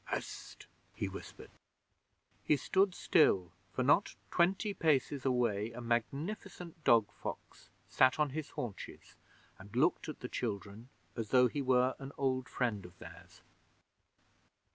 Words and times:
'Hst!' 0.11 0.65
he 0.95 1.07
whispered. 1.07 1.51
He 2.43 2.57
stood 2.57 2.95
still, 2.95 3.51
for 3.71 3.83
not 3.83 4.15
twenty 4.31 4.73
paces 4.73 5.25
away 5.25 5.71
a 5.73 5.79
magnificent 5.79 6.83
dog 6.83 7.11
fox 7.11 7.69
sat 7.87 8.17
on 8.17 8.31
his 8.31 8.49
haunches 8.57 9.15
and 9.59 9.75
looked 9.75 10.09
at 10.09 10.21
the 10.21 10.27
children 10.27 10.89
as 11.15 11.29
though 11.29 11.47
he 11.47 11.61
were 11.61 11.93
an 11.99 12.13
old 12.17 12.49
friend 12.49 12.83
of 12.83 12.97
theirs. 12.97 13.41